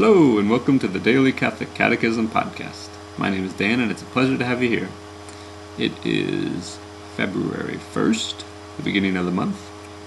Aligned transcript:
Hello, 0.00 0.38
and 0.38 0.48
welcome 0.48 0.78
to 0.78 0.86
the 0.86 1.00
Daily 1.00 1.32
Catholic 1.32 1.74
Catechism 1.74 2.28
Podcast. 2.28 2.88
My 3.18 3.30
name 3.30 3.44
is 3.44 3.52
Dan, 3.52 3.80
and 3.80 3.90
it's 3.90 4.00
a 4.00 4.04
pleasure 4.04 4.38
to 4.38 4.44
have 4.44 4.62
you 4.62 4.68
here. 4.68 4.88
It 5.76 5.90
is 6.06 6.78
February 7.16 7.78
1st, 7.78 8.44
the 8.76 8.84
beginning 8.84 9.16
of 9.16 9.24
the 9.24 9.32
month, 9.32 9.58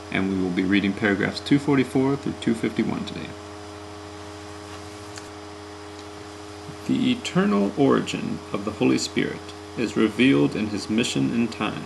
and 0.10 0.30
we 0.30 0.42
will 0.42 0.50
be 0.50 0.64
reading 0.64 0.94
paragraphs 0.94 1.42
244 1.42 2.16
through 2.16 2.32
251 2.40 3.04
today. 3.04 3.28
The 6.88 7.12
eternal 7.12 7.74
origin 7.76 8.40
of 8.54 8.64
the 8.64 8.72
Holy 8.72 8.98
Spirit 8.98 9.42
is 9.78 9.98
revealed 9.98 10.56
in 10.56 10.68
his 10.68 10.90
mission 10.90 11.34
in 11.34 11.50
time. 11.50 11.84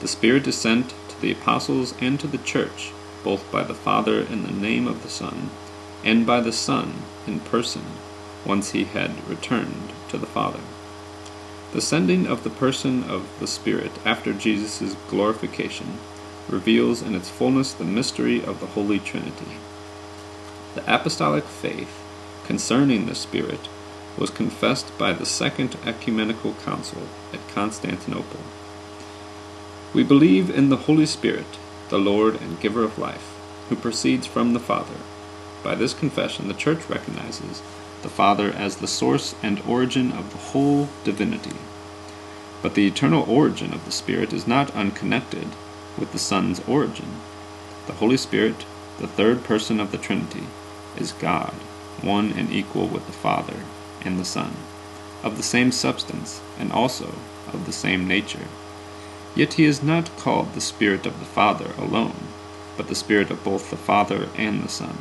The 0.00 0.08
Spirit 0.08 0.46
is 0.46 0.58
sent 0.58 0.90
to 1.08 1.20
the 1.22 1.32
apostles 1.32 1.94
and 2.02 2.20
to 2.20 2.26
the 2.26 2.36
church, 2.36 2.92
both 3.22 3.50
by 3.50 3.62
the 3.62 3.72
Father 3.72 4.20
in 4.20 4.42
the 4.42 4.52
name 4.52 4.86
of 4.86 5.02
the 5.02 5.08
Son, 5.08 5.48
and 6.04 6.26
by 6.26 6.40
the 6.40 6.52
Son 6.52 6.92
in 7.26 7.40
person, 7.40 7.82
once 8.44 8.72
he 8.72 8.84
had 8.84 9.26
returned 9.28 9.92
to 10.08 10.18
the 10.18 10.26
Father. 10.26 10.60
The 11.72 11.80
sending 11.80 12.26
of 12.26 12.44
the 12.44 12.50
person 12.50 13.02
of 13.04 13.28
the 13.40 13.46
Spirit 13.46 13.90
after 14.04 14.32
Jesus' 14.32 14.94
glorification 15.08 15.98
reveals 16.48 17.02
in 17.02 17.14
its 17.14 17.30
fullness 17.30 17.72
the 17.72 17.84
mystery 17.84 18.44
of 18.44 18.60
the 18.60 18.66
Holy 18.66 18.98
Trinity. 18.98 19.56
The 20.74 20.94
apostolic 20.94 21.44
faith 21.44 22.00
concerning 22.44 23.06
the 23.06 23.14
Spirit 23.14 23.68
was 24.18 24.30
confessed 24.30 24.96
by 24.98 25.12
the 25.12 25.26
Second 25.26 25.76
Ecumenical 25.84 26.54
Council 26.64 27.02
at 27.32 27.48
Constantinople. 27.48 28.40
We 29.92 30.04
believe 30.04 30.50
in 30.50 30.68
the 30.68 30.76
Holy 30.76 31.06
Spirit, 31.06 31.58
the 31.88 31.98
Lord 31.98 32.40
and 32.40 32.60
giver 32.60 32.84
of 32.84 32.98
life, 32.98 33.34
who 33.68 33.76
proceeds 33.76 34.26
from 34.26 34.52
the 34.52 34.60
Father. 34.60 34.96
By 35.64 35.74
this 35.74 35.94
confession, 35.94 36.46
the 36.46 36.54
Church 36.54 36.90
recognizes 36.90 37.62
the 38.02 38.10
Father 38.10 38.52
as 38.52 38.76
the 38.76 38.86
source 38.86 39.34
and 39.42 39.62
origin 39.66 40.12
of 40.12 40.30
the 40.30 40.36
whole 40.36 40.90
divinity. 41.04 41.56
But 42.60 42.74
the 42.74 42.86
eternal 42.86 43.24
origin 43.26 43.72
of 43.72 43.86
the 43.86 43.90
Spirit 43.90 44.34
is 44.34 44.46
not 44.46 44.76
unconnected 44.76 45.48
with 45.98 46.12
the 46.12 46.18
Son's 46.18 46.60
origin. 46.68 47.08
The 47.86 47.94
Holy 47.94 48.18
Spirit, 48.18 48.66
the 48.98 49.06
third 49.06 49.42
person 49.42 49.80
of 49.80 49.90
the 49.90 49.96
Trinity, 49.96 50.44
is 50.98 51.12
God, 51.12 51.54
one 52.02 52.32
and 52.32 52.52
equal 52.52 52.86
with 52.86 53.06
the 53.06 53.12
Father 53.12 53.64
and 54.02 54.20
the 54.20 54.24
Son, 54.26 54.52
of 55.22 55.38
the 55.38 55.42
same 55.42 55.72
substance, 55.72 56.42
and 56.58 56.72
also 56.72 57.14
of 57.54 57.64
the 57.64 57.72
same 57.72 58.06
nature. 58.06 58.48
Yet 59.34 59.54
he 59.54 59.64
is 59.64 59.82
not 59.82 60.14
called 60.18 60.52
the 60.52 60.60
Spirit 60.60 61.06
of 61.06 61.20
the 61.20 61.24
Father 61.24 61.70
alone, 61.78 62.28
but 62.76 62.88
the 62.88 62.94
Spirit 62.94 63.30
of 63.30 63.42
both 63.42 63.70
the 63.70 63.78
Father 63.78 64.28
and 64.36 64.62
the 64.62 64.68
Son. 64.68 64.98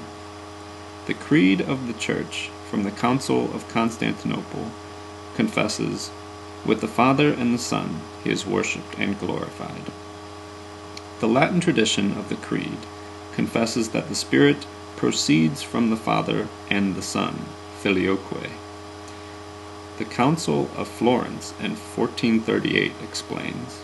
The 1.06 1.14
Creed 1.14 1.60
of 1.60 1.88
the 1.88 2.00
Church 2.00 2.50
from 2.70 2.84
the 2.84 2.92
Council 2.92 3.54
of 3.54 3.68
Constantinople 3.68 4.72
confesses, 5.36 6.12
With 6.66 6.80
the 6.80 6.88
Father 6.88 7.34
and 7.34 7.54
the 7.54 7.58
Son 7.58 8.00
he 8.24 8.30
is 8.30 8.48
worshipped 8.48 8.98
and 8.98 9.20
glorified. 9.20 9.92
The 11.20 11.28
Latin 11.28 11.60
tradition 11.60 12.14
of 12.14 12.30
the 12.30 12.38
Creed 12.38 12.78
confesses 13.34 13.90
that 13.90 14.08
the 14.08 14.16
Spirit 14.16 14.66
proceeds 14.96 15.62
from 15.62 15.90
the 15.90 15.98
Father 15.98 16.48
and 16.70 16.96
the 16.96 17.02
Son, 17.02 17.48
filioque. 17.82 18.52
The 19.98 20.06
Council 20.06 20.70
of 20.78 20.88
Florence 20.88 21.54
in 21.60 21.72
1438 21.72 22.94
explains 23.04 23.82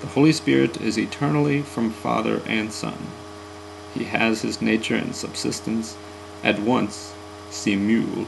The 0.00 0.08
Holy 0.08 0.32
Spirit 0.32 0.80
is 0.80 0.98
eternally 0.98 1.62
from 1.62 1.92
Father 1.92 2.42
and 2.44 2.72
Son. 2.72 2.98
He 3.94 4.04
has 4.04 4.42
his 4.42 4.60
nature 4.60 4.96
and 4.96 5.14
subsistence 5.14 5.96
at 6.42 6.58
once 6.58 7.12
simul 7.50 8.26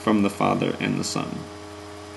from 0.00 0.22
the 0.22 0.30
Father 0.30 0.76
and 0.80 0.98
the 0.98 1.04
Son. 1.04 1.38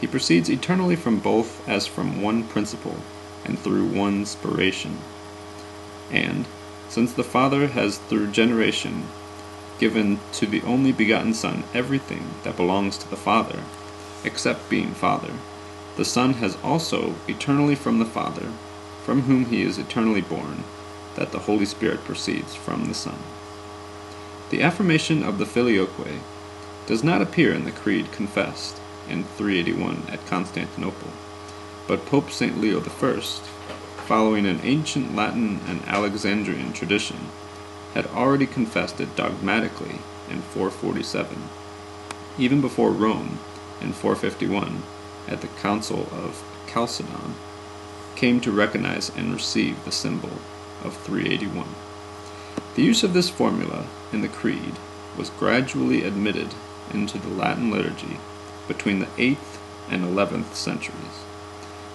He 0.01 0.07
proceeds 0.07 0.49
eternally 0.49 0.95
from 0.95 1.19
both 1.19 1.67
as 1.67 1.87
from 1.87 2.21
one 2.21 2.43
principle 2.43 2.97
and 3.45 3.59
through 3.59 3.87
one 3.87 4.25
spiration. 4.25 4.97
And, 6.11 6.47
since 6.87 7.13
the 7.13 7.23
Father 7.23 7.67
has 7.67 7.97
through 7.97 8.31
generation 8.31 9.07
given 9.79 10.19
to 10.33 10.45
the 10.45 10.61
only 10.63 10.91
begotten 10.91 11.33
Son 11.33 11.63
everything 11.73 12.35
that 12.43 12.57
belongs 12.57 12.97
to 12.97 13.09
the 13.09 13.15
Father, 13.15 13.63
except 14.23 14.69
being 14.69 14.91
Father. 14.91 15.33
The 15.95 16.05
Son 16.05 16.33
has 16.35 16.57
also 16.63 17.15
eternally 17.27 17.75
from 17.75 17.99
the 17.99 18.05
Father, 18.05 18.51
from 19.03 19.23
whom 19.23 19.45
he 19.45 19.61
is 19.61 19.77
eternally 19.77 20.21
born, 20.21 20.63
that 21.15 21.31
the 21.31 21.39
Holy 21.39 21.65
Spirit 21.65 22.03
proceeds 22.03 22.55
from 22.55 22.85
the 22.85 22.93
Son. 22.93 23.17
The 24.49 24.63
affirmation 24.63 25.21
of 25.21 25.37
the 25.37 25.45
Filioque 25.45 26.21
does 26.87 27.03
not 27.03 27.21
appear 27.21 27.53
in 27.53 27.65
the 27.65 27.71
creed 27.71 28.11
confessed 28.11 28.81
in 29.07 29.23
381 29.23 30.03
at 30.09 30.25
Constantinople, 30.25 31.11
but 31.87 32.07
Pope 32.07 32.31
St. 32.31 32.59
Leo 32.59 32.79
I, 32.81 33.19
following 34.07 34.47
an 34.47 34.59
ancient 34.63 35.15
Latin 35.15 35.59
and 35.67 35.87
Alexandrian 35.87 36.73
tradition, 36.73 37.17
had 37.93 38.07
already 38.07 38.47
confessed 38.47 38.99
it 38.99 39.15
dogmatically 39.15 39.99
in 40.31 40.41
447, 40.41 41.37
even 42.39 42.59
before 42.59 42.89
Rome 42.89 43.37
in 43.81 43.93
451 43.93 44.81
at 45.27 45.41
the 45.41 45.47
Council 45.47 46.09
of 46.11 46.43
Chalcedon 46.67 47.35
came 48.15 48.41
to 48.41 48.51
recognize 48.51 49.09
and 49.15 49.31
receive 49.31 49.85
the 49.85 49.91
symbol 49.91 50.31
of 50.83 50.97
381. 50.97 51.67
The 52.79 52.85
use 52.85 53.03
of 53.03 53.11
this 53.11 53.29
formula 53.29 53.87
in 54.13 54.21
the 54.21 54.29
Creed 54.29 54.75
was 55.17 55.31
gradually 55.31 56.05
admitted 56.05 56.55
into 56.93 57.17
the 57.17 57.27
Latin 57.27 57.69
liturgy 57.69 58.21
between 58.69 58.99
the 58.99 59.11
8th 59.17 59.59
and 59.89 60.05
11th 60.05 60.53
centuries. 60.53 61.25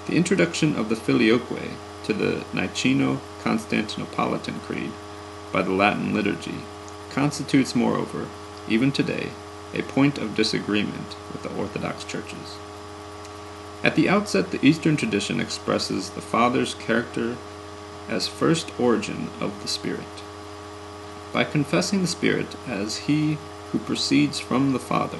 The 0.06 0.16
introduction 0.16 0.76
of 0.76 0.90
the 0.90 0.94
Filioque 0.94 1.70
to 2.04 2.12
the 2.12 2.44
Niceno 2.52 3.20
Constantinopolitan 3.42 4.60
Creed 4.60 4.92
by 5.50 5.62
the 5.62 5.72
Latin 5.72 6.12
liturgy 6.12 6.58
constitutes, 7.08 7.74
moreover, 7.74 8.28
even 8.68 8.92
today, 8.92 9.30
a 9.72 9.80
point 9.80 10.18
of 10.18 10.36
disagreement 10.36 11.16
with 11.32 11.42
the 11.44 11.54
Orthodox 11.54 12.04
churches. 12.04 12.58
At 13.82 13.96
the 13.96 14.10
outset, 14.10 14.50
the 14.50 14.62
Eastern 14.62 14.98
tradition 14.98 15.40
expresses 15.40 16.10
the 16.10 16.20
Father's 16.20 16.74
character 16.74 17.38
as 18.06 18.28
first 18.28 18.70
origin 18.78 19.30
of 19.40 19.62
the 19.62 19.68
Spirit. 19.68 20.23
By 21.34 21.42
confessing 21.42 22.00
the 22.00 22.06
Spirit 22.06 22.54
as 22.68 22.96
He 22.96 23.38
who 23.72 23.80
proceeds 23.80 24.38
from 24.38 24.72
the 24.72 24.78
Father, 24.78 25.18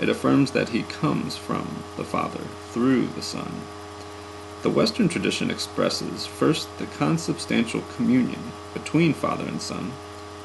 it 0.00 0.08
affirms 0.08 0.50
that 0.50 0.70
He 0.70 0.82
comes 0.82 1.36
from 1.36 1.84
the 1.96 2.02
Father 2.02 2.42
through 2.72 3.06
the 3.06 3.22
Son. 3.22 3.52
The 4.62 4.70
Western 4.70 5.08
tradition 5.08 5.48
expresses 5.48 6.26
first 6.26 6.66
the 6.78 6.86
consubstantial 6.86 7.82
communion 7.94 8.50
between 8.74 9.14
Father 9.14 9.44
and 9.46 9.62
Son 9.62 9.92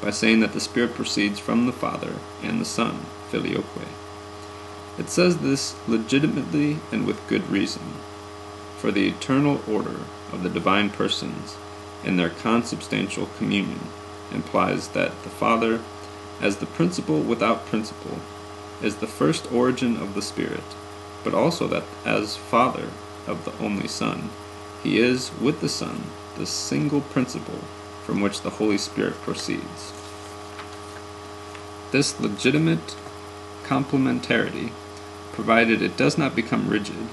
by 0.00 0.10
saying 0.10 0.38
that 0.38 0.52
the 0.52 0.60
Spirit 0.60 0.94
proceeds 0.94 1.40
from 1.40 1.66
the 1.66 1.72
Father 1.72 2.14
and 2.40 2.60
the 2.60 2.64
Son 2.64 3.00
filioque. 3.28 3.88
It 4.98 5.10
says 5.10 5.38
this 5.38 5.74
legitimately 5.88 6.78
and 6.92 7.08
with 7.08 7.26
good 7.26 7.50
reason, 7.50 7.82
for 8.78 8.92
the 8.92 9.08
eternal 9.08 9.64
order 9.68 10.02
of 10.30 10.44
the 10.44 10.48
divine 10.48 10.90
persons 10.90 11.56
and 12.04 12.20
their 12.20 12.30
consubstantial 12.30 13.26
communion 13.36 13.80
implies 14.34 14.88
that 14.88 15.22
the 15.22 15.30
Father, 15.30 15.80
as 16.40 16.56
the 16.56 16.66
principle 16.66 17.20
without 17.20 17.66
principle, 17.66 18.18
is 18.82 18.96
the 18.96 19.06
first 19.06 19.50
origin 19.52 19.96
of 19.96 20.14
the 20.14 20.22
Spirit, 20.22 20.64
but 21.22 21.34
also 21.34 21.68
that 21.68 21.84
as 22.04 22.36
Father 22.36 22.88
of 23.26 23.44
the 23.44 23.56
only 23.64 23.88
Son, 23.88 24.30
he 24.82 24.98
is, 24.98 25.30
with 25.40 25.60
the 25.60 25.68
Son, 25.68 26.02
the 26.36 26.46
single 26.46 27.00
principle 27.00 27.60
from 28.04 28.20
which 28.20 28.40
the 28.40 28.50
Holy 28.50 28.78
Spirit 28.78 29.14
proceeds. 29.22 29.92
This 31.92 32.18
legitimate 32.18 32.96
complementarity, 33.64 34.72
provided 35.32 35.80
it 35.80 35.96
does 35.96 36.18
not 36.18 36.34
become 36.34 36.68
rigid, 36.68 37.08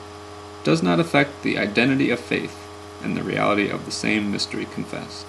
does 0.63 0.81
not 0.81 0.99
affect 0.99 1.43
the 1.43 1.57
identity 1.57 2.09
of 2.09 2.19
faith 2.19 2.67
and 3.03 3.15
the 3.15 3.23
reality 3.23 3.69
of 3.69 3.85
the 3.85 3.91
same 3.91 4.31
mystery 4.31 4.65
confessed. 4.65 5.25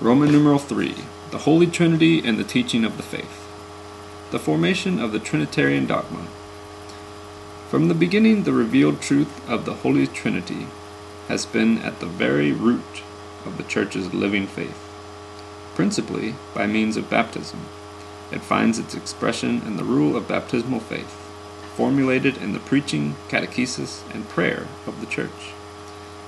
Roman 0.00 0.30
numeral 0.30 0.58
3 0.58 0.94
The 1.30 1.38
Holy 1.38 1.66
Trinity 1.66 2.26
and 2.26 2.38
the 2.38 2.44
Teaching 2.44 2.84
of 2.84 2.96
the 2.96 3.02
Faith. 3.02 3.48
The 4.30 4.38
formation 4.38 4.98
of 4.98 5.12
the 5.12 5.18
Trinitarian 5.18 5.86
dogma. 5.86 6.26
From 7.70 7.88
the 7.88 7.94
beginning, 7.94 8.42
the 8.42 8.52
revealed 8.52 9.00
truth 9.00 9.48
of 9.48 9.64
the 9.64 9.74
Holy 9.74 10.06
Trinity 10.06 10.66
has 11.28 11.46
been 11.46 11.78
at 11.78 12.00
the 12.00 12.06
very 12.06 12.52
root 12.52 13.02
of 13.44 13.56
the 13.56 13.62
Church's 13.62 14.12
living 14.12 14.46
faith, 14.46 14.78
principally 15.74 16.34
by 16.54 16.66
means 16.66 16.96
of 16.96 17.10
baptism 17.10 17.60
it 18.32 18.42
finds 18.42 18.78
its 18.78 18.94
expression 18.94 19.62
in 19.66 19.76
the 19.76 19.84
rule 19.84 20.16
of 20.16 20.28
baptismal 20.28 20.80
faith, 20.80 21.12
formulated 21.76 22.36
in 22.38 22.52
the 22.52 22.58
preaching, 22.58 23.14
catechesis, 23.28 24.02
and 24.12 24.28
prayer 24.28 24.66
of 24.86 25.00
the 25.00 25.06
Church. 25.06 25.52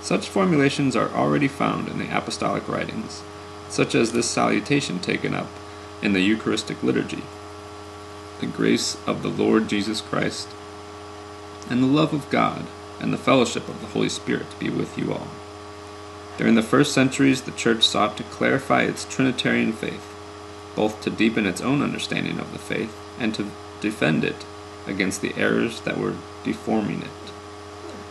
Such 0.01 0.29
formulations 0.29 0.95
are 0.95 1.11
already 1.11 1.49
found 1.49 1.89
in 1.89 1.99
the 1.99 2.17
apostolic 2.17 2.69
writings, 2.69 3.23
such 3.69 3.95
as 3.95 4.13
this 4.13 4.31
salutation 4.31 4.99
taken 4.99 5.35
up 5.35 5.49
in 6.03 6.13
the 6.13 6.21
Eucharistic 6.21 6.83
liturgy. 6.83 7.23
the 8.41 8.47
grace 8.47 8.97
of 9.07 9.23
the 9.23 9.29
Lord 9.29 9.69
Jesus 9.69 10.01
Christ, 10.01 10.49
and 11.69 11.83
the 11.83 11.87
love 11.87 12.13
of 12.13 12.31
God, 12.31 12.67
and 13.01 13.13
the 13.13 13.19
fellowship 13.19 13.69
of 13.69 13.81
the 13.81 13.89
Holy 13.89 14.09
Spirit 14.09 14.47
be 14.59 14.71
with 14.71 14.97
you 14.97 15.13
all. 15.13 15.29
During 16.37 16.55
the 16.55 16.63
first 16.63 16.93
centuries, 16.93 17.43
the 17.43 17.51
Church 17.53 17.83
sought 17.83 18.17
to 18.17 18.23
clarify 18.25 18.83
its 18.83 19.05
Trinitarian 19.05 19.73
faith, 19.73 20.15
both 20.77 21.01
to 21.03 21.11
deepen 21.11 21.47
its 21.47 21.61
own 21.61 21.83
understanding 21.83 22.39
of 22.39 22.53
the 22.53 22.59
faith 22.59 22.97
and 23.19 23.35
to 23.35 23.51
defend 23.81 24.25
it 24.25 24.45
against 24.87 25.21
the 25.21 25.35
errors 25.37 25.81
that 25.81 25.99
were 25.99 26.15
deforming 26.45 27.03
it. 27.03 27.33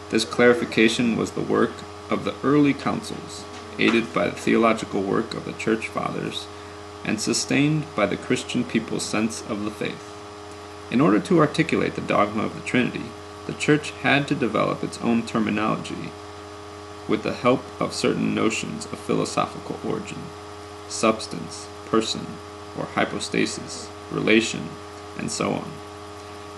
This 0.10 0.26
clarification 0.26 1.16
was 1.16 1.32
the 1.32 1.42
work 1.42 1.72
of 2.10 2.26
the 2.26 2.36
early 2.44 2.74
councils, 2.74 3.44
aided 3.80 4.14
by 4.14 4.28
the 4.28 4.36
theological 4.36 5.02
work 5.02 5.34
of 5.34 5.46
the 5.46 5.54
Church 5.54 5.88
Fathers, 5.88 6.48
and 7.06 7.22
sustained 7.22 7.84
by 7.96 8.06
the 8.06 8.18
Christian 8.18 8.64
people's 8.64 9.06
sense 9.06 9.42
of 9.50 9.64
the 9.64 9.72
faith. 9.72 10.14
In 10.92 11.02
order 11.02 11.20
to 11.20 11.40
articulate 11.40 11.96
the 11.96 12.02
dogma 12.02 12.44
of 12.44 12.56
the 12.56 12.68
Trinity, 12.68 13.06
the 13.46 13.54
Church 13.54 13.92
had 13.92 14.28
to 14.28 14.36
develop 14.36 14.84
its 14.84 15.02
own 15.02 15.26
terminology 15.26 16.12
with 17.08 17.24
the 17.24 17.34
help 17.34 17.64
of 17.80 17.94
certain 17.94 18.36
notions 18.36 18.86
of 18.88 19.00
philosophical 19.00 19.80
origin 19.86 20.20
substance, 20.90 21.68
person, 21.86 22.26
or 22.78 22.86
hypostasis, 22.86 23.90
relation, 24.12 24.70
and 25.18 25.32
so 25.32 25.52
on. 25.52 25.72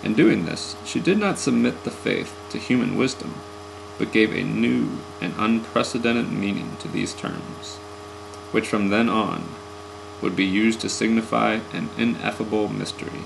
In 0.04 0.14
doing 0.14 0.46
this, 0.46 0.76
she 0.86 1.00
did 1.00 1.18
not 1.18 1.40
submit 1.40 1.84
the 1.84 1.92
faith 1.92 2.38
to 2.52 2.58
human 2.58 2.96
wisdom, 2.96 3.34
but 4.00 4.14
gave 4.14 4.34
a 4.34 4.44
new 4.44 4.98
and 5.22 5.34
unprecedented 5.38 6.32
meaning 6.32 6.76
to 6.80 6.88
these 6.88 7.14
terms, 7.14 7.76
which 8.52 8.68
from 8.68 8.90
then 8.90 9.10
on 9.10 9.44
would 10.22 10.36
be 10.36 10.46
used 10.46 10.80
to 10.82 10.90
signify 10.90 11.60
an 11.74 11.90
ineffable 11.98 12.70
mystery, 12.70 13.22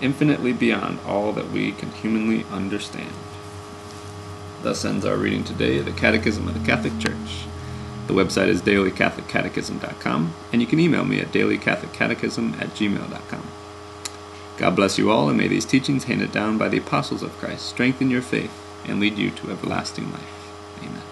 infinitely 0.00 0.52
beyond 0.52 0.98
all 1.06 1.32
that 1.32 1.50
we 1.50 1.70
can 1.72 1.92
humanly 1.92 2.44
understand. 2.50 3.12
Thus 4.62 4.84
ends 4.84 5.04
our 5.04 5.16
reading 5.16 5.44
today 5.44 5.78
of 5.78 5.84
the 5.84 5.92
Catechism 5.92 6.48
of 6.48 6.54
the 6.54 6.66
Catholic 6.66 6.98
Church. 6.98 7.46
The 8.06 8.14
website 8.14 8.48
is 8.48 8.62
dailycatholiccatechism.com, 8.62 10.34
and 10.52 10.60
you 10.60 10.66
can 10.66 10.80
email 10.80 11.04
me 11.04 11.20
at 11.20 11.32
dailycatholiccatechism 11.32 12.60
at 12.60 12.68
gmail.com. 12.70 13.46
God 14.56 14.76
bless 14.76 14.98
you 14.98 15.10
all, 15.10 15.28
and 15.28 15.38
may 15.38 15.48
these 15.48 15.64
teachings 15.64 16.04
handed 16.04 16.32
down 16.32 16.58
by 16.58 16.68
the 16.68 16.78
apostles 16.78 17.22
of 17.22 17.36
Christ 17.38 17.66
strengthen 17.66 18.10
your 18.10 18.22
faith 18.22 18.69
and 18.84 19.00
lead 19.00 19.18
you 19.18 19.30
to 19.30 19.50
everlasting 19.50 20.10
life. 20.12 20.52
Amen. 20.82 21.09